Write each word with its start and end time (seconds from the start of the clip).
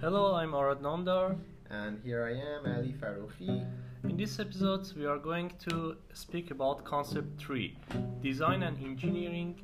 Hello, 0.00 0.36
I'm 0.36 0.54
Arad 0.54 0.80
Namdar. 0.80 1.36
And 1.70 1.98
here 2.04 2.22
I 2.22 2.30
am, 2.30 2.72
Ali 2.72 2.94
Farouki. 3.00 3.66
In 4.04 4.16
this 4.16 4.38
episode, 4.38 4.86
we 4.96 5.06
are 5.06 5.18
going 5.18 5.50
to 5.68 5.96
speak 6.12 6.52
about 6.52 6.84
concept 6.84 7.40
3 7.40 7.76
design 8.22 8.62
and 8.62 8.78
engineering 8.78 9.60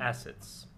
assets. 0.00 0.68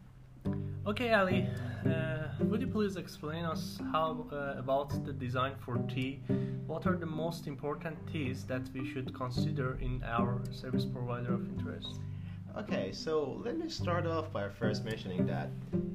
Okay, 0.89 1.13
Ali, 1.13 1.47
uh, 1.87 2.31
would 2.41 2.61
you 2.61 2.67
please 2.67 2.97
explain 2.97 3.45
us 3.45 3.79
how 3.93 4.27
uh, 4.33 4.59
about 4.59 5.05
the 5.05 5.13
design 5.13 5.55
for 5.65 5.79
T? 5.89 6.21
What 6.67 6.85
are 6.89 6.97
the 6.97 7.07
most 7.07 7.47
important 7.47 7.97
T's 8.13 8.43
that 8.47 8.69
we 8.75 8.85
should 8.85 9.15
consider 9.15 9.79
in 9.81 10.03
our 10.03 10.43
service 10.51 10.85
provider 10.85 11.35
of 11.35 11.49
interest? 11.49 12.01
Okay, 12.57 12.91
so 12.93 13.41
let 13.45 13.57
me 13.57 13.69
start 13.69 14.07
off 14.07 14.33
by 14.33 14.49
first 14.49 14.85
mentioning 14.85 15.25
that 15.27 15.51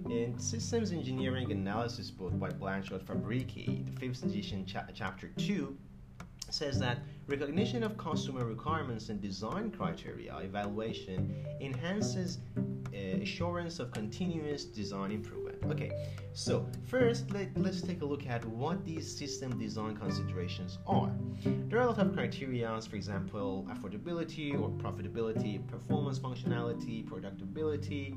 in 0.09 0.39
Systems 0.39 0.93
Engineering 0.93 1.51
Analysis 1.51 2.09
book 2.09 2.37
by 2.39 2.49
Blanchard 2.49 3.01
Fabrycky, 3.05 3.85
the 3.85 3.99
fifth 3.99 4.23
edition, 4.23 4.65
cha- 4.65 4.85
chapter 4.93 5.27
2, 5.37 5.75
says 6.49 6.79
that 6.79 6.99
recognition 7.27 7.83
of 7.83 7.97
customer 7.97 8.45
requirements 8.45 9.09
and 9.09 9.21
design 9.21 9.69
criteria 9.69 10.33
evaluation 10.37 11.35
enhances 11.59 12.37
uh, 12.57 12.97
assurance 13.21 13.79
of 13.79 13.91
continuous 13.91 14.63
design 14.63 15.11
improvement. 15.11 15.44
Okay, 15.71 15.91
so 16.33 16.65
first 16.85 17.31
let, 17.31 17.49
let's 17.57 17.81
take 17.81 18.01
a 18.01 18.05
look 18.05 18.27
at 18.27 18.45
what 18.45 18.85
these 18.85 19.17
system 19.17 19.57
design 19.57 19.97
considerations 19.97 20.77
are. 20.85 21.11
There 21.43 21.79
are 21.79 21.83
a 21.83 21.87
lot 21.87 21.97
of 21.97 22.13
criteria, 22.13 22.79
for 22.81 22.95
example, 22.95 23.67
affordability 23.71 24.53
or 24.53 24.69
profitability, 24.69 25.65
performance 25.67 26.19
functionality, 26.19 27.03
productability, 27.03 28.15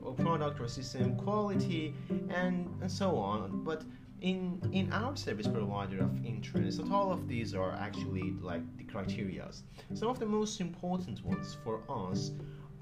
or 0.00 0.14
product 0.14 0.60
or 0.60 0.68
system 0.68 1.16
quality, 1.16 1.94
and, 2.28 2.68
and 2.80 2.90
so 2.90 3.16
on. 3.16 3.64
But 3.64 3.82
in 4.22 4.60
in 4.72 4.90
our 4.92 5.14
service 5.14 5.46
provider 5.46 6.02
of 6.02 6.24
interest 6.24 6.82
not 6.82 6.90
all 6.90 7.12
of 7.12 7.28
these 7.28 7.54
are 7.54 7.72
actually 7.74 8.32
like 8.40 8.62
the 8.78 8.84
criteria 8.84 9.46
some 9.92 10.08
of 10.08 10.18
the 10.18 10.24
most 10.24 10.58
important 10.60 11.22
ones 11.22 11.58
for 11.62 11.82
us 11.90 12.30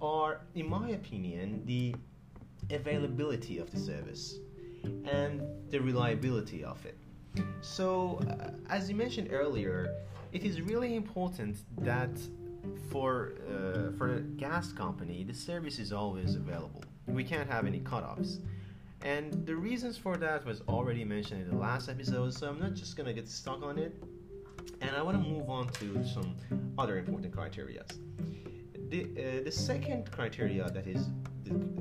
are 0.00 0.42
in 0.54 0.68
my 0.68 0.90
opinion 0.90 1.60
the 1.64 1.92
availability 2.70 3.58
of 3.58 3.70
the 3.70 3.78
service 3.78 4.38
and 5.04 5.42
the 5.70 5.80
reliability 5.80 6.64
of 6.64 6.84
it 6.86 6.98
so 7.60 8.20
uh, 8.28 8.50
as 8.70 8.88
you 8.88 8.94
mentioned 8.94 9.28
earlier 9.32 9.94
it 10.32 10.44
is 10.44 10.60
really 10.60 10.94
important 10.94 11.56
that 11.78 12.10
for 12.90 13.32
uh, 13.48 13.96
for 13.96 14.16
a 14.16 14.20
gas 14.20 14.72
company 14.72 15.24
the 15.24 15.34
service 15.34 15.78
is 15.78 15.92
always 15.92 16.34
available 16.34 16.82
we 17.06 17.24
can't 17.24 17.48
have 17.48 17.66
any 17.66 17.80
cutoffs 17.80 18.38
and 19.04 19.44
the 19.44 19.54
reasons 19.54 19.98
for 19.98 20.16
that 20.16 20.46
was 20.46 20.62
already 20.66 21.04
mentioned 21.04 21.42
in 21.42 21.50
the 21.50 21.56
last 21.56 21.90
episode, 21.90 22.32
so 22.32 22.48
I'm 22.48 22.58
not 22.58 22.72
just 22.72 22.96
gonna 22.96 23.12
get 23.12 23.28
stuck 23.28 23.62
on 23.62 23.78
it. 23.78 24.02
And 24.80 24.96
I 24.96 25.02
want 25.02 25.22
to 25.22 25.28
move 25.28 25.50
on 25.50 25.68
to 25.74 26.02
some 26.06 26.34
other 26.78 26.98
important 26.98 27.32
criteria. 27.32 27.84
The, 28.88 29.02
uh, 29.04 29.44
the 29.44 29.52
second 29.52 30.10
criteria 30.10 30.70
that 30.70 30.86
is, 30.86 31.10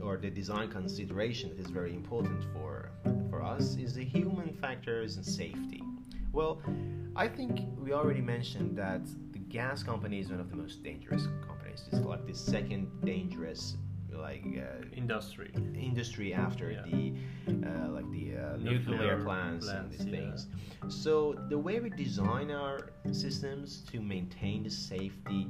or 0.02 0.18
the 0.18 0.30
design 0.30 0.70
consideration 0.70 1.50
that 1.50 1.60
is 1.60 1.68
very 1.68 1.94
important 1.94 2.44
for, 2.54 2.92
for 3.30 3.44
us 3.44 3.76
is 3.76 3.94
the 3.94 4.04
human 4.04 4.54
factors 4.54 5.16
and 5.16 5.26
safety. 5.26 5.84
Well, 6.32 6.62
I 7.16 7.28
think 7.28 7.62
we 7.78 7.94
already 7.94 8.22
mentioned 8.22 8.76
that 8.78 9.02
the 9.32 9.40
gas 9.40 9.84
company 9.84 10.20
is 10.20 10.30
one 10.32 10.40
of 10.40 10.50
the 10.50 10.56
most 10.56 10.84
dangerous 10.84 11.28
companies. 11.48 11.84
It's 11.92 12.02
like 12.02 12.26
the 12.26 12.34
second 12.34 12.88
dangerous 13.06 13.78
like 14.16 14.46
uh, 14.46 14.86
industry 14.96 15.52
industry 15.76 16.34
after 16.34 16.72
yeah. 16.72 16.84
the 16.86 17.14
uh, 17.68 17.90
like 17.90 18.10
the 18.12 18.38
uh, 18.38 18.58
nuclear, 18.58 18.98
Nuclear 18.98 19.24
plants, 19.24 19.68
and 19.68 19.92
these 19.92 20.06
yeah. 20.06 20.12
things. 20.12 20.48
So 20.88 21.36
the 21.50 21.58
way 21.58 21.80
we 21.80 21.90
design 21.90 22.52
our 22.52 22.92
systems 23.12 23.84
to 23.92 24.02
maintain 24.02 24.64
the 24.64 24.70
safety 24.70 25.48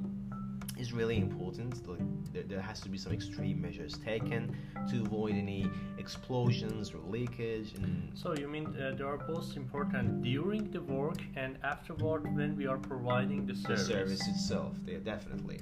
is 0.77 0.93
really 0.93 1.17
important. 1.17 1.87
Like 1.87 1.99
there, 2.33 2.43
there 2.43 2.61
has 2.61 2.79
to 2.81 2.89
be 2.89 2.97
some 2.97 3.13
extreme 3.13 3.61
measures 3.61 3.97
taken 3.97 4.55
to 4.89 5.01
avoid 5.01 5.35
any 5.35 5.69
explosions 5.97 6.93
or 6.93 6.99
leakage. 7.09 7.73
And 7.75 8.11
So 8.13 8.35
you 8.35 8.47
mean 8.47 8.67
uh, 8.67 8.95
they 8.97 9.03
are 9.03 9.17
both 9.17 9.55
important 9.55 10.21
during 10.21 10.71
the 10.71 10.81
work 10.81 11.19
and 11.35 11.57
afterward 11.63 12.35
when 12.35 12.55
we 12.55 12.67
are 12.67 12.77
providing 12.77 13.45
the 13.45 13.53
the 13.53 13.59
service? 13.77 13.87
service 13.87 14.27
itself, 14.27 14.75
yeah, 14.87 14.97
definitely. 15.03 15.59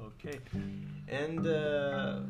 Okay. 0.00 0.38
And 1.08 1.46
uh, 1.46 2.20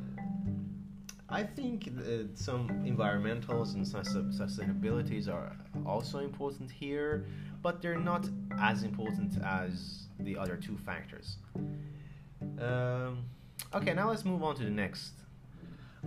I 1.29 1.43
think 1.43 1.89
uh, 1.89 2.27
some 2.35 2.69
environmentals 2.85 3.75
and 3.75 3.87
sus- 3.87 4.15
sustainabilities 4.43 5.29
are 5.29 5.57
also 5.85 6.19
important 6.21 6.71
here, 6.71 7.27
but 7.63 7.81
they're 7.83 7.99
not 7.99 8.29
as 8.61 8.83
important 8.83 9.33
as 9.43 10.07
the 10.21 10.37
other 10.37 10.57
two 10.57 10.77
factors. 10.79 11.39
Um, 12.61 13.25
okay, 13.75 13.95
now 13.95 14.09
let's 14.09 14.25
move 14.25 14.43
on 14.43 14.57
to 14.57 14.65
the 14.65 14.71
next. 14.71 15.13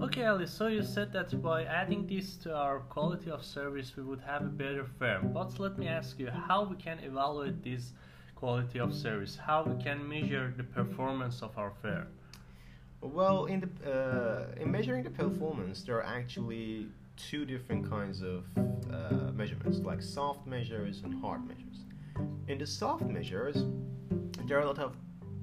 Okay, 0.02 0.26
Ali, 0.26 0.48
so 0.48 0.68
you 0.68 0.82
said 0.82 1.12
that 1.14 1.42
by 1.42 1.64
adding 1.66 2.08
this 2.08 2.38
to 2.38 2.56
our 2.56 2.80
quality 2.80 3.30
of 3.30 3.44
service, 3.44 3.98
we 3.98 4.04
would 4.04 4.22
have 4.22 4.44
a 4.44 4.50
better 4.64 4.86
firm. 4.98 5.34
But 5.34 5.60
let 5.60 5.78
me 5.78 5.88
ask 5.88 6.18
you 6.20 6.30
how 6.30 6.64
we 6.64 6.78
can 6.78 7.00
evaluate 7.00 7.64
this 7.64 7.92
quality 8.36 8.80
of 8.80 8.94
service, 8.94 9.36
how 9.36 9.64
we 9.64 9.84
can 9.84 10.08
measure 10.08 10.54
the 10.56 10.64
performance 10.64 11.42
of 11.42 11.58
our 11.58 11.74
firm. 11.82 12.08
Well, 13.02 13.46
in 13.46 13.60
the 13.62 13.70
uh, 13.94 14.62
in 14.62 14.72
measuring 14.72 15.04
the 15.04 15.10
performance, 15.10 15.84
there 15.84 15.98
are 15.98 16.06
actually 16.06 16.88
two 17.18 17.44
different 17.46 17.90
kinds 17.90 18.22
of 18.22 18.46
uh, 18.58 19.32
measurements, 19.34 19.80
like 19.80 20.02
soft 20.02 20.48
measures 20.48 21.02
and 21.04 21.14
hard 21.22 21.46
measures. 21.46 21.84
In 22.48 22.58
the 22.58 22.68
soft 22.68 23.04
measures, 23.04 23.66
there 24.46 24.58
are 24.58 24.62
a 24.62 24.68
lot 24.68 24.80
of 24.80 24.96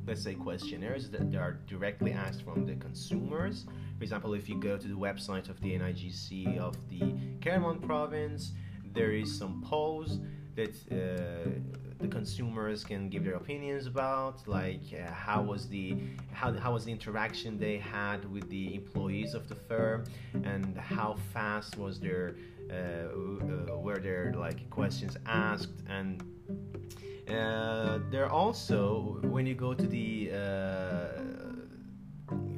let's 0.06 0.22
say 0.22 0.34
questionnaires 0.34 1.10
that 1.10 1.34
are 1.34 1.58
directly 1.66 2.12
asked 2.12 2.42
from 2.42 2.64
the 2.64 2.74
consumers. 2.76 3.66
For 3.98 4.04
example, 4.04 4.34
if 4.34 4.48
you 4.48 4.60
go 4.60 4.76
to 4.76 4.88
the 4.88 4.94
website 4.94 5.48
of 5.48 5.60
the 5.60 5.78
NIGC 5.78 6.58
of 6.58 6.76
the 6.88 7.14
Kerman 7.42 7.80
province, 7.80 8.52
there 8.94 9.12
is 9.12 9.36
some 9.36 9.62
polls 9.62 10.20
that 10.54 10.74
uh, 10.90 11.50
the 11.98 12.08
consumers 12.08 12.84
can 12.84 13.08
give 13.08 13.24
their 13.24 13.34
opinions 13.34 13.86
about, 13.86 14.46
like 14.46 14.80
uh, 14.92 15.10
how 15.12 15.42
was 15.42 15.68
the 15.68 15.96
how, 16.32 16.52
how 16.52 16.72
was 16.72 16.84
the 16.84 16.92
interaction 16.92 17.58
they 17.58 17.78
had 17.78 18.30
with 18.30 18.48
the 18.48 18.74
employees 18.74 19.34
of 19.34 19.48
the 19.48 19.54
firm, 19.54 20.04
and 20.44 20.76
how 20.78 21.16
fast 21.32 21.76
was 21.76 22.00
their 22.00 22.36
uh, 22.70 22.74
uh, 22.74 23.78
were 23.78 23.98
their 23.98 24.32
like 24.34 24.68
questions 24.70 25.16
asked 25.26 25.82
and 25.88 26.22
uh, 27.28 27.98
there 28.10 28.28
also 28.31 29.19
when 29.22 29.47
you 29.47 29.54
go 29.54 29.75
to 29.75 29.87
the 29.87 30.31
uh, 30.32 31.22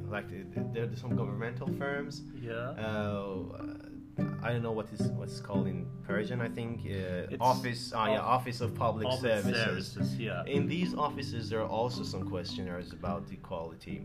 like 0.09 0.29
the, 0.29 0.61
there 0.73 0.83
are 0.83 0.95
some 0.95 1.15
governmental 1.15 1.67
firms. 1.77 2.21
Yeah. 2.41 2.53
Uh, 2.53 3.77
I 4.43 4.51
don't 4.51 4.63
know 4.63 4.71
what 4.71 4.89
is 4.91 5.01
what's 5.11 5.39
called 5.39 5.67
in 5.67 5.85
Persian. 6.05 6.41
I 6.41 6.49
think 6.49 6.81
uh, 6.87 7.35
office. 7.39 7.93
Ah, 7.95 8.07
yeah, 8.07 8.19
office 8.19 8.59
of 8.61 8.75
public, 8.75 9.07
Public 9.07 9.31
services. 9.31 9.87
services, 9.91 10.17
yeah. 10.17 10.43
In 10.45 10.67
these 10.67 10.93
offices, 10.93 11.49
there 11.49 11.61
are 11.61 11.67
also 11.67 12.03
some 12.03 12.27
questionnaires 12.29 12.91
about 12.91 13.27
the 13.27 13.37
quality. 13.37 14.01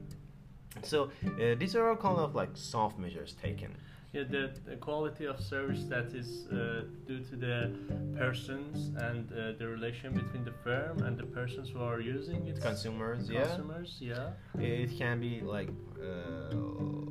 So 0.83 1.11
uh, 1.25 1.55
these 1.59 1.75
are 1.77 1.89
all 1.89 1.97
kind 1.97 2.19
of 2.19 2.35
like 2.35 2.51
soft 2.55 2.99
measures 2.99 3.35
taken. 3.43 3.77
Yeah, 4.15 4.23
the, 4.31 4.53
the 4.65 4.77
quality 4.77 5.25
of 5.25 5.41
service 5.41 5.83
that 5.89 6.15
is 6.15 6.47
uh, 6.47 6.83
due 7.05 7.19
to 7.31 7.35
the 7.35 7.73
persons 8.17 8.93
and 9.03 9.29
uh, 9.33 9.59
the 9.59 9.67
relation 9.67 10.15
between 10.15 10.45
the 10.45 10.55
firm 10.63 11.03
and 11.03 11.19
the 11.19 11.25
persons 11.27 11.69
who 11.69 11.81
are 11.81 11.99
using 11.99 12.47
it. 12.47 12.61
Consumers, 12.61 13.29
yeah. 13.29 13.43
Consumers, 13.43 13.97
yeah. 14.01 14.31
It 14.57 14.97
can 14.97 15.19
be 15.19 15.41
like 15.41 15.69
uh, 16.01 16.55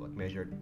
like 0.04 0.16
measured 0.16 0.58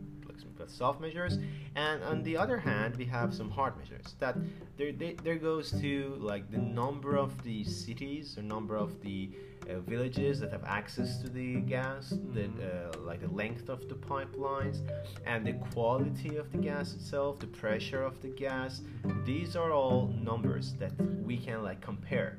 with 0.45 0.69
soft 0.69 1.01
measures, 1.01 1.37
and 1.75 2.03
on 2.03 2.23
the 2.23 2.37
other 2.37 2.57
hand, 2.57 2.95
we 2.95 3.05
have 3.05 3.33
some 3.33 3.49
hard 3.49 3.77
measures. 3.77 4.15
That 4.19 4.37
there 4.77 4.91
they, 4.91 5.13
there 5.23 5.35
goes 5.35 5.71
to 5.81 6.15
like 6.19 6.49
the 6.51 6.57
number 6.57 7.17
of 7.17 7.43
the 7.43 7.63
cities 7.63 8.37
or 8.37 8.43
number 8.43 8.75
of 8.75 9.01
the 9.01 9.29
uh, 9.69 9.79
villages 9.81 10.39
that 10.39 10.51
have 10.51 10.63
access 10.65 11.17
to 11.17 11.29
the 11.29 11.61
gas, 11.61 12.13
the 12.33 12.45
uh, 12.45 12.99
like 12.99 13.21
the 13.21 13.33
length 13.33 13.69
of 13.69 13.87
the 13.87 13.95
pipelines, 13.95 14.81
and 15.25 15.45
the 15.45 15.53
quality 15.73 16.37
of 16.37 16.51
the 16.51 16.57
gas 16.57 16.93
itself, 16.93 17.39
the 17.39 17.47
pressure 17.47 18.03
of 18.03 18.21
the 18.21 18.29
gas. 18.29 18.81
These 19.25 19.55
are 19.55 19.71
all 19.71 20.07
numbers 20.07 20.73
that 20.73 20.91
we 21.23 21.37
can 21.37 21.63
like 21.63 21.81
compare. 21.81 22.37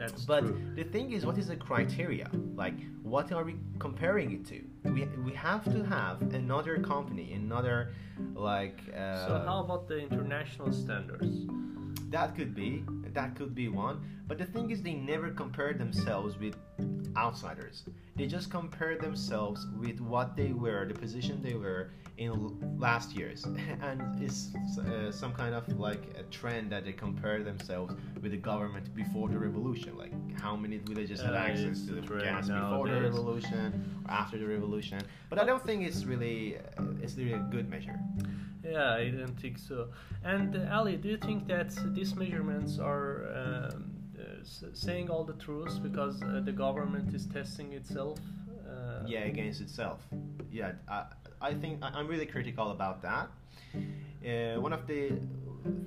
That's 0.00 0.24
But 0.24 0.40
true. 0.40 0.58
the 0.74 0.84
thing 0.84 1.12
is, 1.12 1.26
what 1.26 1.36
is 1.36 1.48
the 1.48 1.56
criteria? 1.56 2.28
Like, 2.56 2.78
what 3.02 3.32
are 3.32 3.44
we 3.44 3.56
comparing 3.78 4.32
it 4.32 4.46
to? 4.46 4.58
We, 4.90 5.04
we 5.24 5.32
have 5.34 5.64
to 5.74 5.84
have 5.84 6.22
another 6.32 6.78
company, 6.78 7.34
another 7.34 7.92
like. 8.34 8.78
Uh, 8.96 9.26
so 9.26 9.42
how 9.46 9.60
about 9.60 9.88
the 9.88 9.98
international 9.98 10.72
standards? 10.72 11.46
that 12.10 12.34
could 12.34 12.54
be 12.54 12.82
that 13.14 13.34
could 13.36 13.54
be 13.54 13.68
one. 13.68 14.00
But 14.26 14.38
the 14.38 14.44
thing 14.44 14.70
is, 14.70 14.82
they 14.82 14.94
never 14.94 15.30
compare 15.30 15.72
themselves 15.74 16.38
with 16.38 16.56
outsiders. 17.16 17.82
They 18.20 18.26
just 18.26 18.50
compare 18.50 18.98
themselves 18.98 19.66
with 19.78 19.98
what 20.02 20.36
they 20.36 20.52
were, 20.52 20.84
the 20.86 20.92
position 20.92 21.42
they 21.42 21.54
were 21.54 21.90
in 22.18 22.30
last 22.78 23.16
years, 23.16 23.44
and 23.82 24.02
it's 24.22 24.50
uh, 24.78 25.10
some 25.10 25.32
kind 25.32 25.54
of 25.54 25.66
like 25.80 26.02
a 26.18 26.22
trend 26.24 26.70
that 26.70 26.84
they 26.84 26.92
compare 26.92 27.42
themselves 27.42 27.94
with 28.20 28.32
the 28.32 28.36
government 28.36 28.94
before 28.94 29.30
the 29.30 29.38
revolution, 29.38 29.96
like 29.96 30.12
how 30.38 30.54
many 30.54 30.76
villages 30.76 31.18
had 31.22 31.32
Uh, 31.32 31.48
access 31.50 31.86
to 31.86 31.92
the 31.94 32.02
gas 32.02 32.46
before 32.48 32.86
the 32.88 33.00
revolution 33.00 33.66
or 34.04 34.10
after 34.22 34.36
the 34.36 34.46
revolution. 34.46 35.00
But 35.30 35.38
I 35.38 35.44
don't 35.46 35.64
think 35.68 35.78
it's 35.88 36.04
really 36.04 36.58
uh, 36.58 37.02
it's 37.02 37.16
really 37.16 37.32
a 37.32 37.44
good 37.54 37.70
measure. 37.70 37.98
Yeah, 38.62 39.00
I 39.02 39.08
don't 39.20 39.40
think 39.40 39.56
so. 39.58 39.88
And 40.32 40.50
uh, 40.54 40.76
Ali, 40.76 40.96
do 41.04 41.08
you 41.08 41.16
think 41.16 41.48
that 41.54 41.70
these 41.96 42.14
measurements 42.14 42.78
are 42.78 43.08
um, 43.40 43.99
saying 44.44 45.10
all 45.10 45.24
the 45.24 45.34
truths 45.34 45.78
because 45.78 46.22
uh, 46.22 46.40
the 46.44 46.52
government 46.52 47.14
is 47.14 47.26
testing 47.26 47.72
itself? 47.72 48.18
Uh, 48.70 49.02
yeah 49.06 49.20
against 49.20 49.60
itself 49.60 50.00
yeah 50.52 50.72
i, 50.88 51.04
I 51.40 51.54
think 51.54 51.80
i'm 51.82 52.06
really 52.06 52.26
critical 52.26 52.70
about 52.70 53.02
that 53.02 53.28
uh, 53.74 54.60
one 54.60 54.72
of 54.72 54.86
the 54.86 55.12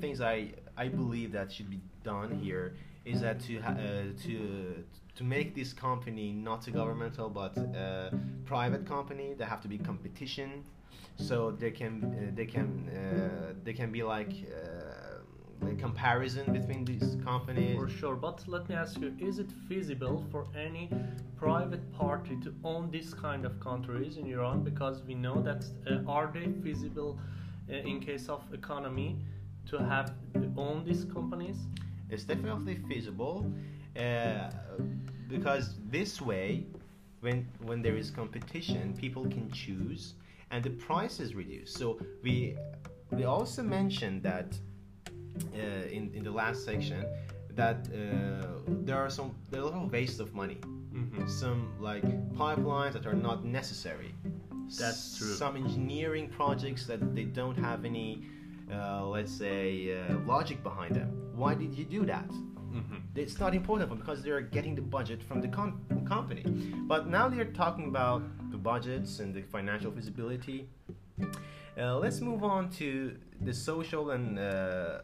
things 0.01 0.19
i 0.19 0.51
i 0.77 0.88
believe 0.88 1.31
that 1.31 1.51
should 1.51 1.69
be 1.69 1.79
done 2.03 2.31
here 2.44 2.75
is 3.05 3.21
that 3.21 3.39
to 3.41 3.59
ha- 3.61 3.71
uh, 3.71 4.03
to 4.25 4.83
to 5.15 5.23
make 5.23 5.55
this 5.55 5.71
company 5.73 6.31
not 6.31 6.67
a 6.67 6.71
governmental 6.71 7.29
but 7.29 7.55
a 7.57 8.11
private 8.45 8.85
company 8.85 9.33
there 9.38 9.47
have 9.47 9.61
to 9.61 9.67
be 9.67 9.77
competition 9.77 10.63
so 11.15 11.51
they 11.51 11.71
can 11.71 12.03
uh, 12.03 12.31
they 12.35 12.45
can 12.45 12.89
uh, 12.89 13.53
they 13.63 13.73
can 13.73 13.91
be 13.91 14.03
like 14.03 14.33
uh, 15.61 15.67
a 15.67 15.75
comparison 15.75 16.51
between 16.51 16.85
these 16.85 17.17
companies 17.23 17.77
For 17.77 17.89
sure, 17.89 18.15
but 18.15 18.44
let 18.47 18.67
me 18.69 18.75
ask 18.75 19.00
you: 19.00 19.13
Is 19.19 19.39
it 19.39 19.51
feasible 19.67 20.25
for 20.31 20.47
any 20.55 20.89
private 21.38 21.91
party 21.94 22.38
to 22.44 22.53
own 22.63 22.89
this 22.91 23.13
kind 23.13 23.45
of 23.45 23.59
countries 23.59 24.17
in 24.17 24.25
Iran? 24.27 24.63
Because 24.63 25.03
we 25.03 25.15
know 25.15 25.41
that 25.41 25.65
uh, 25.88 26.09
are 26.09 26.31
they 26.33 26.47
feasible 26.63 27.19
uh, 27.69 27.75
in 27.75 28.00
case 28.00 28.29
of 28.29 28.41
economy 28.53 29.17
to 29.67 29.77
have 29.77 30.13
own 30.57 30.83
these 30.85 31.05
companies? 31.05 31.57
It's 32.09 32.23
definitely 32.23 32.75
feasible 32.88 33.45
uh, 33.97 34.50
because 35.27 35.75
this 35.89 36.21
way, 36.21 36.65
when 37.21 37.47
when 37.61 37.81
there 37.81 37.97
is 37.97 38.11
competition, 38.11 38.94
people 39.00 39.23
can 39.23 39.51
choose 39.51 40.13
and 40.51 40.63
the 40.63 40.69
price 40.69 41.19
is 41.19 41.33
reduced. 41.35 41.77
So 41.77 42.00
we 42.23 42.55
we 43.11 43.23
also 43.25 43.63
mentioned 43.63 44.23
that 44.23 44.45
uh, 44.53 44.72
in 45.53 46.12
in 46.13 46.24
the 46.24 46.31
last 46.31 46.65
section 46.65 47.06
that 47.56 47.88
uh, 47.88 48.47
there 48.68 48.97
are 48.97 49.09
some 49.09 49.35
there 49.50 49.62
are 49.62 49.63
a 49.63 49.69
lot 49.69 49.83
of 49.83 49.91
waste 49.91 50.19
of 50.19 50.33
money. 50.33 50.57
Mm-hmm. 50.94 51.27
Some 51.27 51.74
like 51.80 52.03
pipelines 52.35 52.94
that 52.94 53.06
are 53.06 53.13
not 53.13 53.44
necessary. 53.45 54.13
That's 54.80 55.18
true. 55.18 55.33
Some 55.33 55.56
engineering 55.57 56.30
projects 56.30 56.85
that 56.88 57.15
they 57.15 57.25
don't 57.25 57.57
have 57.57 57.85
any, 57.85 58.24
uh, 58.71 59.06
let's 59.06 59.31
say, 59.31 60.00
uh, 60.00 60.19
logic 60.25 60.63
behind 60.63 60.95
them. 60.95 61.09
Why 61.36 61.53
did 61.53 61.74
you 61.74 61.86
do 61.86 62.06
that? 62.06 62.29
Mm-hmm. 62.29 62.97
It's 63.15 63.39
not 63.39 63.53
important 63.53 63.89
for 63.89 63.95
them 63.95 64.03
because 64.03 64.24
they're 64.24 64.41
getting 64.41 64.74
the 64.74 64.81
budget 64.81 65.21
from 65.21 65.41
the 65.41 65.47
com- 65.47 65.86
company. 66.07 66.44
But 66.88 67.07
now 67.07 67.29
they're 67.29 67.53
talking 67.53 67.88
about 67.88 68.24
the 68.51 68.57
budgets 68.57 69.19
and 69.19 69.33
the 69.33 69.44
financial 69.44 69.91
feasibility. 69.91 70.68
Uh, 71.77 71.97
let's 71.97 72.19
move 72.19 72.44
on 72.44 72.69
to 72.71 73.15
the 73.41 73.53
social 73.53 74.12
and 74.12 74.39
uh, 74.39 74.41
uh, 74.41 75.01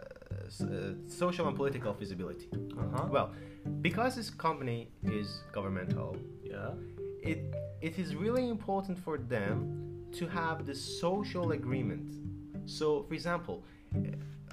social 1.08 1.48
and 1.48 1.56
political 1.56 1.94
feasibility. 1.94 2.48
Uh-huh. 2.54 3.08
Well, 3.10 3.34
because 3.82 4.16
this 4.16 4.30
company 4.30 4.90
is 5.04 5.42
governmental, 5.52 6.18
yeah. 6.44 6.72
it 7.22 7.54
it 7.82 7.98
is 8.00 8.16
really 8.16 8.50
important 8.50 8.98
for 8.98 9.18
them 9.18 10.08
to 10.14 10.28
have 10.28 10.66
the 10.66 10.76
social 10.76 11.52
agreement. 11.52 12.16
So, 12.66 13.04
for 13.04 13.14
example, 13.14 13.64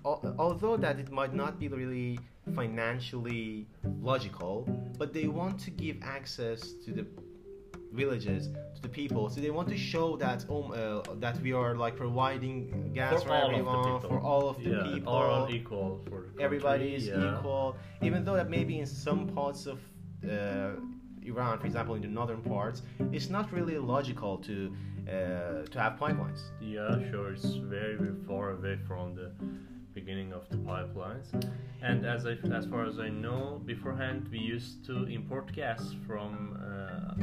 al- 0.05 0.35
although 0.39 0.77
that 0.77 0.99
it 0.99 1.11
might 1.11 1.35
not 1.35 1.59
be 1.59 1.69
really 1.69 2.19
financially 2.55 3.67
logical, 4.01 4.69
but 4.99 5.13
they 5.13 5.27
want 5.27 5.59
to 5.61 5.71
give 5.71 5.97
access 6.03 6.73
to 6.85 6.93
the 6.93 7.07
villages 7.97 8.49
to 8.75 8.81
the 8.83 8.89
people 8.89 9.29
so 9.31 9.41
they 9.41 9.51
want 9.51 9.69
to 9.69 9.77
show 9.93 10.17
that 10.17 10.45
um, 10.51 10.73
uh, 10.73 11.03
that 11.25 11.37
we 11.41 11.53
are 11.53 11.75
like 11.85 11.97
providing 11.97 12.93
gas 12.95 13.23
for, 13.23 13.31
all 13.33 13.45
of 13.47 13.51
the 13.51 13.59
everyone 13.59 13.85
people. 13.85 14.09
for 14.11 14.21
all 14.21 14.49
of 14.49 14.57
the 14.65 14.71
yeah, 14.71 14.93
people 14.93 15.13
All 15.13 15.45
are 15.45 15.51
equal 15.51 15.91
for 16.09 16.19
the 16.37 16.43
everybody 16.43 16.89
is 16.99 17.07
yeah. 17.07 17.39
equal 17.39 17.77
even 18.03 18.25
though 18.25 18.37
that 18.41 18.51
maybe 18.51 18.75
in 18.79 18.87
some 18.87 19.21
parts 19.29 19.67
of 19.67 19.79
uh, 20.25 20.73
Iran 21.31 21.59
for 21.59 21.67
example 21.67 21.95
in 21.99 22.03
the 22.03 22.13
northern 22.19 22.43
parts 22.43 22.83
it's 23.17 23.31
not 23.37 23.47
really 23.53 23.79
logical 23.79 24.39
to 24.49 24.57
uh, 25.09 25.63
to 25.73 25.77
have 25.85 25.93
pipelines 25.99 26.41
Yeah, 26.61 26.99
sure. 27.11 27.33
It's 27.33 27.55
very, 27.77 27.95
very 27.97 28.17
far 28.27 28.51
away 28.57 28.77
from 28.89 29.15
the 29.15 29.31
beginning 29.95 30.33
of 30.33 30.49
the 30.51 30.57
pipelines. 30.57 31.29
And 31.81 32.05
as 32.05 32.27
I, 32.27 32.33
as 32.53 32.67
far 32.67 32.85
as 32.87 32.99
I 32.99 33.09
know, 33.09 33.63
beforehand 33.65 34.29
we 34.33 34.39
used 34.39 34.85
to 34.87 35.05
import 35.05 35.53
gas 35.53 35.95
from 36.07 36.59
uh, 36.61 37.15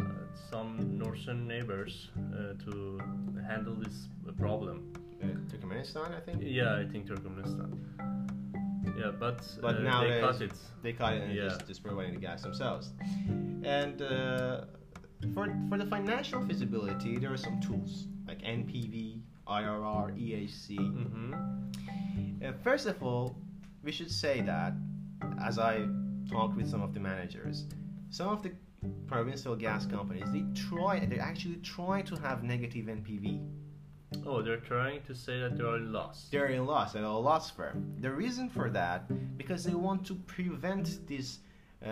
some 0.50 0.98
northern 0.98 1.48
neighbors 1.48 2.10
uh, 2.18 2.54
to 2.66 3.00
handle 3.48 3.76
this 3.76 4.10
problem. 4.38 4.94
uh, 5.24 5.28
Turkmenistan 5.50 6.16
I 6.16 6.20
think 6.20 6.42
Yeah, 6.42 6.76
I 6.76 6.86
think 6.86 7.08
Turkmenistan. 7.08 7.70
Yeah, 8.98 9.12
but, 9.20 9.40
But 9.62 9.76
uh, 9.76 9.78
they 9.78 9.84
nowadays- 9.84 10.22
cut 10.24 10.42
it. 10.42 10.52
they 10.84 10.94
cut 10.94 11.14
it 11.14 11.24
and 11.24 11.34
Yeah. 11.34 11.44
just, 11.50 11.68
just 11.68 11.84
providing 11.84 12.14
the 12.16 12.20
gas 12.20 12.42
themselves 12.44 12.92
and 13.64 14.02
uh, 14.02 14.66
for, 15.34 15.48
for 15.70 15.78
the 15.78 15.86
financial 15.86 16.42
feasibility 16.48 17.18
there 17.18 17.32
are 17.34 17.38
some 17.38 17.60
tools 17.62 18.08
like 18.28 18.40
NPV 18.42 19.22
IRR 19.48 20.12
EHC 20.24 20.78
hmm 20.78 21.34
Uh, 22.44 22.52
first 22.62 22.86
of 22.88 23.02
all, 23.02 23.36
we 23.86 23.92
should 23.92 24.12
say 24.12 24.42
that, 24.42 24.74
as 25.42 25.58
I 25.58 25.88
talked 26.30 26.56
with 26.58 26.68
some 26.70 26.82
of 26.82 26.94
the 26.94 27.00
managers, 27.00 27.66
some 28.10 28.28
of 28.36 28.44
the 28.44 28.52
provincial 29.08 29.56
gas 29.56 29.86
companies 29.86 30.32
they 30.32 30.44
try 30.70 31.06
they 31.06 31.20
actually 31.20 31.58
try 31.58 32.02
to 32.02 32.16
have 32.16 32.44
negative 32.44 32.86
NPV. 32.86 33.40
Oh, 34.28 34.42
they're 34.44 34.58
trying 34.58 35.02
to 35.08 35.16
say 35.16 35.40
that 35.40 35.58
they 35.58 35.64
are 35.64 35.80
lost. 35.80 36.32
They're 36.32 36.48
in 36.48 36.66
loss, 36.68 36.94
they're 36.94 37.04
a 37.04 37.18
loss 37.18 37.50
firm. 37.50 37.96
The 38.00 38.12
reason 38.12 38.48
for 38.50 38.70
that 38.70 39.00
because 39.38 39.64
they 39.64 39.74
want 39.74 40.06
to 40.06 40.16
prevent 40.28 41.06
these 41.08 41.40
uh, 41.84 41.88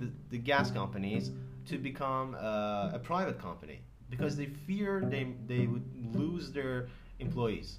the, 0.00 0.10
the 0.30 0.38
gas 0.38 0.70
companies 0.70 1.30
to 1.66 1.78
become 1.78 2.34
uh, 2.34 2.90
a 2.92 3.00
private 3.02 3.38
company 3.40 3.80
because 4.10 4.36
they 4.36 4.46
fear 4.46 5.02
they 5.08 5.26
they 5.46 5.66
would 5.66 5.86
lose 6.14 6.52
their 6.52 6.88
employees. 7.18 7.78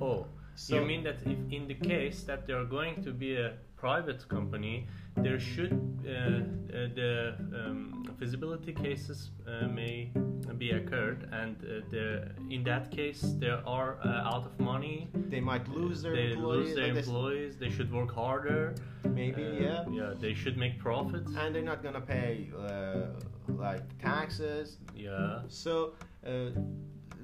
Oh, 0.00 0.26
So- 0.54 0.80
you 0.80 0.86
mean 0.86 1.02
that 1.04 1.16
if 1.26 1.38
in 1.50 1.68
the 1.68 1.74
case 1.74 2.22
that 2.24 2.46
they 2.46 2.52
are 2.54 2.64
going 2.64 3.02
to 3.02 3.12
be 3.12 3.36
a 3.36 3.54
private 3.76 4.26
company, 4.28 4.86
there 5.16 5.40
should 5.40 5.72
uh, 6.06 6.10
uh, 6.10 6.88
the 6.94 7.34
um, 7.54 8.04
feasibility 8.18 8.72
cases 8.72 9.30
uh, 9.46 9.66
may 9.66 10.10
be 10.58 10.70
occurred, 10.70 11.28
and 11.32 11.56
uh, 11.64 11.84
the 11.90 12.30
in 12.50 12.62
that 12.64 12.90
case 12.90 13.20
they 13.38 13.48
are 13.48 13.98
uh, 14.04 14.30
out 14.32 14.44
of 14.46 14.58
money. 14.60 15.08
They 15.28 15.40
might 15.40 15.68
lose 15.68 16.02
their 16.02 16.14
they 16.14 16.32
employees. 16.32 16.66
lose 16.66 16.76
their 16.76 16.94
like 16.94 17.04
employees. 17.06 17.56
They 17.56 17.70
should 17.70 17.92
work 17.92 18.14
harder. 18.14 18.74
Maybe, 19.04 19.42
yeah. 19.42 19.84
Yeah, 19.90 20.14
they 20.18 20.34
should 20.34 20.56
make 20.56 20.78
profits. 20.78 21.30
and 21.36 21.54
they're 21.54 21.62
not 21.62 21.82
gonna 21.82 22.00
pay 22.00 22.50
uh, 22.58 23.06
like 23.48 23.82
taxes. 23.98 24.78
yeah. 24.94 25.40
So 25.48 25.94
uh, 26.26 26.50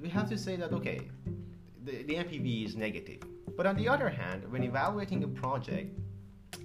we 0.01 0.09
have 0.09 0.29
to 0.29 0.37
say 0.37 0.55
that 0.55 0.73
okay, 0.73 0.99
the, 1.83 2.03
the 2.03 2.15
NPV 2.15 2.65
is 2.65 2.75
negative. 2.75 3.21
But 3.55 3.67
on 3.67 3.75
the 3.75 3.87
other 3.87 4.09
hand, 4.09 4.51
when 4.51 4.63
evaluating 4.63 5.23
a 5.23 5.27
project, 5.27 5.99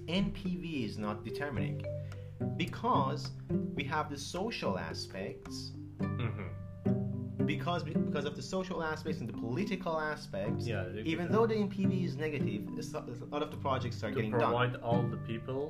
NPV 0.09 0.85
is 0.85 0.97
not 0.97 1.23
determining 1.23 1.85
because 2.57 3.31
we 3.75 3.83
have 3.83 4.09
the 4.09 4.17
social 4.17 4.77
aspects. 4.77 5.71
hmm 6.01 6.47
Because 7.45 7.83
because 7.83 8.25
of 8.25 8.35
the 8.35 8.41
social 8.41 8.83
aspects 8.83 9.19
and 9.21 9.29
the 9.29 9.33
political 9.47 9.99
aspects, 9.99 10.67
Yeah, 10.67 10.85
even 11.13 11.31
though 11.31 11.45
the 11.47 11.55
NPV 11.55 12.05
is 12.05 12.15
negative, 12.15 12.61
a 12.93 13.25
lot 13.35 13.43
of 13.43 13.51
the 13.51 13.57
projects 13.57 14.03
are 14.03 14.09
To 14.09 14.15
getting 14.15 14.31
done. 14.31 14.41
provide 14.41 14.75
all 14.87 15.03
the 15.15 15.17
people, 15.31 15.63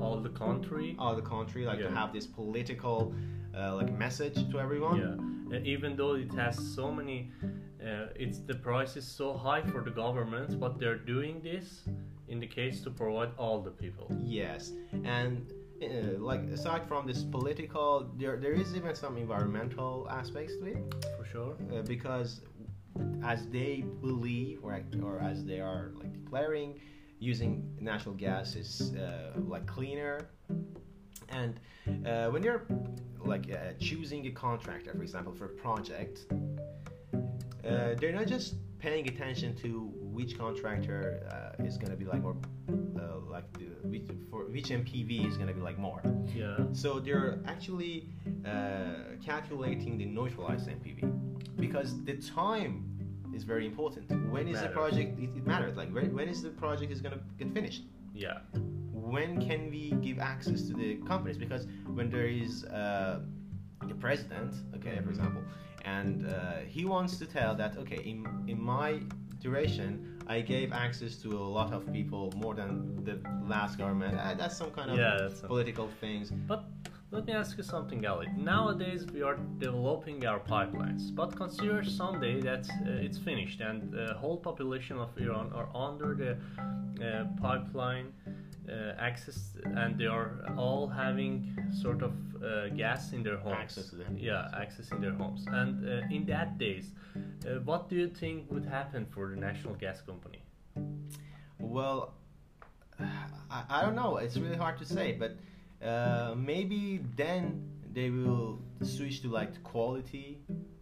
all 0.00 0.16
the 0.28 0.34
country. 0.44 0.94
All 0.98 1.14
the 1.14 1.28
country, 1.36 1.64
like 1.64 1.78
to 1.78 1.90
have 1.90 2.12
this 2.12 2.26
political 2.26 3.14
uh, 3.56 3.74
like 3.78 3.92
message 4.06 4.38
to 4.50 4.56
everyone. 4.60 4.96
Yeah, 5.04 5.54
and 5.56 5.66
even 5.66 5.96
though 5.96 6.14
it 6.14 6.32
has 6.34 6.54
so 6.76 6.90
many, 6.98 7.30
uh, 7.42 8.06
it's 8.24 8.38
the 8.50 8.54
price 8.68 8.96
is 8.96 9.06
so 9.06 9.28
high 9.46 9.62
for 9.72 9.80
the 9.88 9.90
government, 10.04 10.58
but 10.60 10.78
they're 10.78 11.02
doing 11.14 11.40
this 11.42 11.66
in 12.32 12.40
the 12.40 12.46
case 12.46 12.80
to 12.80 12.90
provide 12.90 13.30
all 13.38 13.60
the 13.60 13.70
people. 13.70 14.06
Yes, 14.24 14.72
and 15.04 15.52
uh, 15.82 16.18
like 16.18 16.40
aside 16.58 16.88
from 16.88 17.06
this 17.06 17.22
political, 17.22 18.10
there 18.18 18.36
there 18.44 18.54
is 18.62 18.74
even 18.74 18.94
some 18.94 19.16
environmental 19.18 20.08
aspects 20.10 20.54
to 20.56 20.64
it 20.72 20.78
For 21.18 21.26
sure. 21.32 21.52
uh, 21.72 21.82
because 21.82 22.40
as 23.22 23.46
they 23.48 23.84
believe 24.00 24.58
or 24.64 24.72
or 25.02 25.20
as 25.20 25.44
they 25.44 25.60
are 25.60 25.92
like 26.00 26.12
declaring, 26.20 26.80
using 27.18 27.50
natural 27.80 28.14
gas 28.14 28.56
is 28.56 28.70
uh, 28.96 29.38
like 29.52 29.66
cleaner, 29.66 30.16
and 31.28 31.52
uh, 32.06 32.28
when 32.32 32.42
you're 32.42 32.64
like 33.32 33.46
uh, 33.52 33.58
choosing 33.78 34.26
a 34.26 34.30
contractor, 34.30 34.92
for 34.94 35.02
example, 35.02 35.32
for 35.32 35.46
a 35.54 35.56
project, 35.66 36.16
uh, 37.68 37.94
they're 37.98 38.18
not 38.20 38.26
just 38.26 38.54
paying 38.78 39.06
attention 39.06 39.54
to 39.64 39.92
which 40.12 40.38
contractor 40.38 41.26
uh, 41.30 41.64
is 41.64 41.76
going 41.78 41.90
to 41.90 41.96
be 41.96 42.04
like 42.04 42.22
more 42.22 42.36
uh, 42.70 43.18
like 43.30 43.50
the, 43.58 43.66
which, 43.88 44.06
for 44.30 44.44
which 44.44 44.68
NPV 44.68 45.28
is 45.28 45.36
going 45.36 45.48
to 45.48 45.54
be 45.54 45.60
like 45.60 45.78
more. 45.78 46.02
Yeah. 46.34 46.56
So 46.72 47.00
they're 47.00 47.38
actually 47.46 48.08
uh, 48.44 49.16
calculating 49.24 49.98
the 49.98 50.06
neutralized 50.06 50.68
NPV 50.68 50.98
because 51.56 52.02
the 52.04 52.14
time 52.14 52.72
is 53.34 53.44
very 53.44 53.66
important. 53.66 54.10
When 54.30 54.46
is 54.48 54.56
the 54.56 54.62
Matters. 54.62 54.74
project? 54.74 55.18
It, 55.18 55.30
it 55.36 55.46
matters. 55.46 55.76
Like 55.76 55.90
when, 55.92 56.14
when 56.14 56.28
is 56.28 56.42
the 56.42 56.50
project 56.50 56.92
is 56.92 57.00
going 57.00 57.14
to 57.14 57.20
get 57.38 57.52
finished? 57.54 57.84
Yeah. 58.14 58.38
when 59.12 59.46
can 59.46 59.70
we 59.70 59.90
give 60.02 60.18
access 60.18 60.62
to 60.68 60.74
the 60.74 60.96
companies? 61.06 61.36
Because 61.36 61.66
when 61.94 62.10
there 62.10 62.26
is 62.26 62.64
uh, 62.64 63.20
the 63.86 63.94
president, 63.94 64.54
okay, 64.76 64.98
for 65.02 65.10
example, 65.10 65.42
and 65.84 66.26
uh, 66.26 66.58
he 66.66 66.84
wants 66.84 67.18
to 67.18 67.26
tell 67.26 67.54
that, 67.56 67.76
okay, 67.76 68.00
in, 68.04 68.26
in 68.46 68.60
my 68.60 69.00
duration, 69.42 70.22
I 70.28 70.40
gave 70.40 70.72
access 70.72 71.16
to 71.22 71.28
a 71.36 71.48
lot 71.58 71.72
of 71.72 71.92
people 71.92 72.32
more 72.36 72.54
than 72.54 73.04
the 73.04 73.18
last 73.46 73.76
government. 73.78 74.18
Uh, 74.18 74.34
that's 74.34 74.56
some 74.56 74.70
kind 74.70 74.90
of 74.90 74.96
Yeah, 74.98 75.16
that's 75.20 75.42
a- 75.42 75.46
political 75.46 75.88
things. 76.00 76.30
But 76.30 76.64
let 77.10 77.26
me 77.26 77.32
ask 77.32 77.56
you 77.58 77.64
something, 77.64 78.06
Ali. 78.06 78.28
Nowadays 78.36 79.06
we 79.14 79.22
are 79.22 79.36
developing 79.58 80.24
our 80.26 80.40
pipelines, 80.40 81.14
but 81.14 81.36
consider 81.36 81.82
someday 81.84 82.40
that 82.40 82.64
uh, 82.70 83.04
it's 83.06 83.18
finished 83.18 83.60
and 83.60 83.90
the 83.92 84.14
whole 84.14 84.38
population 84.38 84.96
of 84.98 85.08
Iran 85.18 85.52
are 85.52 85.68
under 85.74 86.14
the 86.14 86.32
uh, 87.04 87.24
pipeline 87.40 88.12
uh, 88.68 88.94
access, 88.98 89.38
and 89.64 89.98
they 89.98 90.06
are 90.06 90.30
all 90.56 90.86
having 90.86 91.34
sort 91.82 92.00
of 92.02 92.12
uh, 92.42 92.68
gas 92.68 93.12
in 93.12 93.22
their 93.22 93.36
homes. 93.36 93.56
Access. 93.60 93.92
Yeah, 94.16 94.48
access 94.64 94.90
in 94.92 95.00
their 95.00 95.12
homes. 95.12 95.44
And 95.48 95.70
uh, 95.88 96.14
in 96.16 96.24
that 96.26 96.58
days, 96.58 96.92
uh, 97.46 97.60
what 97.64 97.88
do 97.88 97.96
you 97.96 98.08
think 98.08 98.50
would 98.50 98.64
happen 98.64 99.06
for 99.06 99.30
the 99.30 99.36
national 99.36 99.74
gas 99.74 100.00
company? 100.00 100.42
Well, 101.58 102.14
I, 103.00 103.64
I 103.68 103.82
don't 103.82 103.94
know. 103.94 104.16
It's 104.16 104.36
really 104.36 104.56
hard 104.56 104.78
to 104.78 104.84
say, 104.84 105.12
but 105.12 105.36
uh, 105.86 106.34
maybe 106.36 107.00
then 107.16 107.68
they 107.92 108.10
will 108.10 108.58
switch 108.82 109.22
to 109.22 109.28
like 109.28 109.52
the 109.54 109.60
quality, 109.60 110.38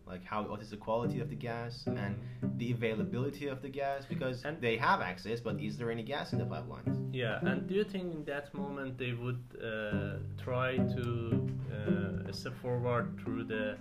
like 0.07 0.25
how 0.25 0.43
what 0.43 0.61
is 0.61 0.71
the 0.71 0.76
quality 0.76 1.21
of 1.21 1.29
the 1.31 1.37
gas 1.37 1.85
and 1.87 2.17
the 2.59 2.73
availability 2.73 3.47
of 3.49 3.62
the 3.62 3.69
gas 3.69 4.05
because 4.09 4.45
And- 4.45 4.61
they 4.61 4.76
have 4.76 5.00
access, 5.00 5.40
but 5.40 5.61
is 5.61 5.76
there 5.79 5.90
any 5.90 6.02
gas 6.02 6.33
in 6.33 6.38
the 6.38 6.45
pipelines? 6.45 6.97
Yeah, 7.12 7.38
and 7.43 7.67
do 7.67 7.75
you 7.75 7.85
think 7.85 8.12
in 8.14 8.25
that 8.26 8.52
moment 8.55 8.99
they 8.99 9.12
would 9.12 9.43
uh, 9.62 10.19
try 10.43 10.76
to 10.76 11.49
uh, 12.29 12.33
step 12.33 12.57
forward 12.62 13.19
through 13.23 13.45
the 13.45 13.76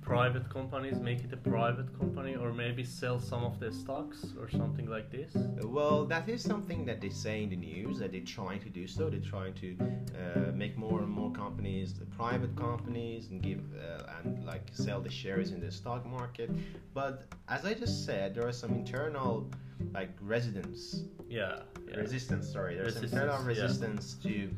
private 0.00 0.48
companies, 0.48 0.98
make 0.98 1.22
it 1.24 1.32
a 1.32 1.36
private 1.36 1.96
company, 1.98 2.34
or 2.34 2.52
maybe 2.52 2.82
sell 2.84 3.18
some 3.20 3.44
of 3.44 3.60
their 3.60 3.70
stocks 3.72 4.26
or 4.40 4.48
something 4.48 4.86
like 4.86 5.10
this? 5.10 5.30
Well, 5.62 6.04
that 6.06 6.28
is 6.28 6.42
something 6.42 6.84
that 6.86 7.00
they 7.00 7.10
say 7.10 7.42
in 7.44 7.50
the 7.50 7.56
news 7.56 7.98
that 7.98 8.12
they're 8.12 8.20
trying 8.38 8.60
to 8.60 8.68
do 8.70 8.86
so. 8.86 9.10
They're 9.10 9.20
trying 9.20 9.54
to 9.54 9.76
uh, 9.80 10.52
make 10.52 10.76
more 10.76 11.00
and 11.00 11.08
more 11.10 11.30
companies 11.32 11.94
the 11.94 12.06
private 12.06 12.54
companies 12.56 13.28
and 13.30 13.42
give 13.42 13.60
uh, 13.78 14.18
and 14.24 14.44
like 14.46 14.68
sell 14.72 15.00
the 15.00 15.10
shares 15.10 15.50
in 15.52 15.60
the 15.60 15.70
stock 15.70 16.06
market. 16.06 16.50
But 16.94 17.24
as 17.48 17.64
I 17.64 17.74
just 17.74 18.04
said, 18.06 18.34
there 18.34 18.46
are 18.46 18.52
some 18.52 18.72
internal 18.72 19.50
like 19.94 20.10
residents 20.20 21.04
Yeah, 21.28 21.60
yeah. 21.88 21.96
resistance. 21.96 22.50
Sorry, 22.52 22.74
there's 22.74 22.94
Resistance, 22.96 23.12
internal 23.12 23.40
yeah. 23.40 23.46
resistance 23.46 24.14
to 24.24 24.50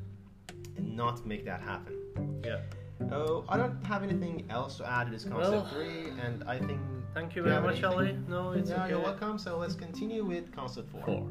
not 0.80 1.26
make 1.26 1.44
that 1.44 1.60
happen. 1.60 1.96
yeah. 2.44 2.60
Oh, 3.10 3.44
I 3.48 3.56
don't 3.56 3.84
have 3.86 4.02
anything 4.02 4.44
else 4.50 4.76
to 4.78 4.88
add 4.88 5.06
to 5.06 5.10
this 5.12 5.24
concept 5.24 5.50
Well, 5.50 5.66
three, 5.66 6.10
and 6.24 6.44
I 6.44 6.58
think 6.58 6.80
Thank 7.14 7.36
you 7.36 7.42
very 7.42 7.60
much, 7.60 7.82
anything? 7.82 7.92
Ali. 7.92 8.16
No, 8.26 8.52
it's 8.52 8.70
yeah, 8.70 8.84
okay. 8.84 8.90
you're 8.90 9.00
welcome. 9.00 9.38
So 9.38 9.58
let's 9.58 9.74
continue 9.74 10.24
with 10.24 10.50
concept 10.54 10.90
four. 10.90 11.02
Four. 11.04 11.28